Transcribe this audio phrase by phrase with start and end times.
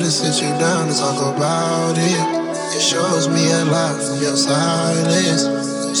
[0.00, 2.22] to sit you down and talk about it.
[2.74, 5.44] It shows me a lot from your silence.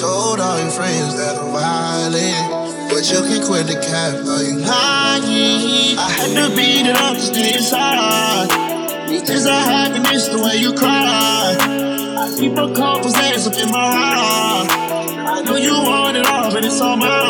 [0.00, 2.88] Told all your friends that I'm violent.
[2.88, 5.98] But you can quit the cap, are you lying?
[5.98, 8.48] I had to beat it up to stay inside.
[9.26, 11.56] Tears of happiness the way you cry.
[11.60, 14.68] I keep a couple days up in my ride.
[14.70, 17.27] I know you want it all, but it's all mine.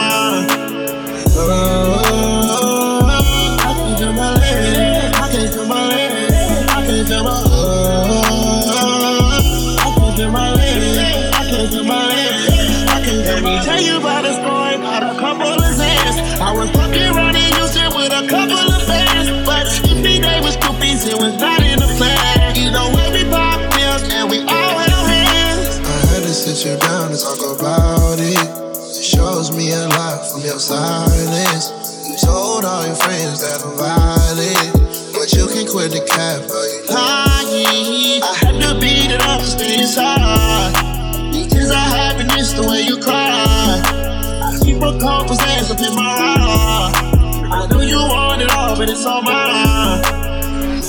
[13.65, 16.17] Tell you about a story about a couple of Xans.
[16.41, 21.07] I was fucking running Houston with a couple of fans, but if they was groupies,
[21.07, 22.55] it was not in the plan.
[22.55, 25.79] You know when we pop pills and we all had our hands.
[25.83, 28.47] I had to sit you down and talk about it.
[28.97, 31.75] It shows me a lot from your silence.
[32.09, 34.73] You told all your friends that I'm violent,
[35.13, 38.23] but you can quit the cap, are you lying?
[38.23, 40.28] I had to beat it up to stay inside.
[45.31, 46.93] Up in my ride.
[47.53, 50.03] I know you want it all, but it's all mine.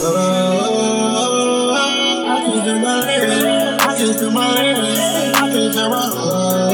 [0.02, 3.82] Oh, I can feel my leg.
[3.82, 5.36] I can feel my leg.
[5.36, 6.12] I can feel my.
[6.14, 6.70] Oh,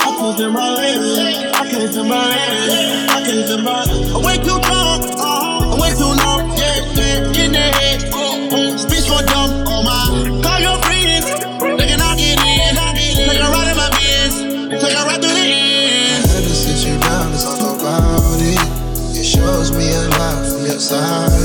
[0.00, 1.54] I can feel my leg.
[1.54, 3.08] I can feel my leg.
[3.10, 3.83] I can feel my.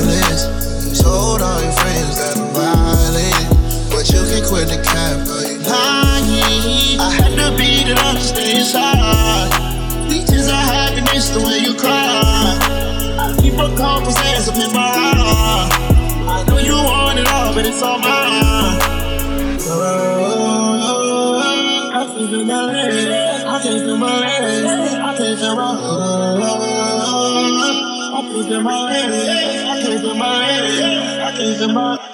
[0.00, 0.44] Silence.
[0.86, 3.48] You told all your friends that I'm violent,
[3.90, 7.00] but you can quit the cap, are you lying?
[7.00, 9.50] I had to beat it up to stay inside.
[10.08, 12.58] These tears of happiness, the way you cry.
[13.18, 15.70] I keep a couple hands up in my ride.
[16.28, 18.78] I know you want it all, but it's all mine.
[19.72, 20.30] Oh,
[21.92, 23.44] I can't feel my legs.
[23.44, 24.94] I can't feel my legs.
[24.94, 25.76] I can't feel my.
[25.80, 26.69] Oh,
[28.30, 29.64] I can feel my legs.
[29.64, 31.18] I can feel my legs.
[31.18, 32.09] I can feel my.